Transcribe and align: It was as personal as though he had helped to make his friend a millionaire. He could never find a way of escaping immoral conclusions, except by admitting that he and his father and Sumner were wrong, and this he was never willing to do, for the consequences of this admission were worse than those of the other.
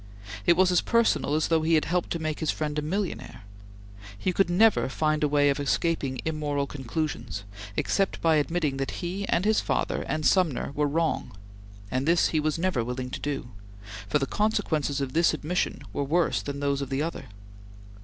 It 0.47 0.57
was 0.57 0.71
as 0.71 0.81
personal 0.81 1.35
as 1.35 1.49
though 1.49 1.61
he 1.61 1.75
had 1.75 1.85
helped 1.85 2.09
to 2.13 2.17
make 2.17 2.39
his 2.39 2.49
friend 2.49 2.79
a 2.79 2.81
millionaire. 2.81 3.43
He 4.17 4.33
could 4.33 4.49
never 4.49 4.89
find 4.89 5.23
a 5.23 5.27
way 5.27 5.51
of 5.51 5.59
escaping 5.59 6.21
immoral 6.25 6.65
conclusions, 6.65 7.43
except 7.77 8.19
by 8.19 8.37
admitting 8.37 8.77
that 8.77 9.05
he 9.05 9.27
and 9.29 9.45
his 9.45 9.59
father 9.61 10.01
and 10.07 10.25
Sumner 10.25 10.71
were 10.73 10.87
wrong, 10.87 11.37
and 11.91 12.07
this 12.07 12.29
he 12.29 12.39
was 12.39 12.57
never 12.57 12.83
willing 12.83 13.11
to 13.11 13.19
do, 13.19 13.49
for 14.09 14.17
the 14.17 14.25
consequences 14.25 15.01
of 15.01 15.13
this 15.13 15.35
admission 15.35 15.83
were 15.93 16.03
worse 16.03 16.41
than 16.41 16.61
those 16.61 16.81
of 16.81 16.89
the 16.89 17.03
other. 17.03 17.25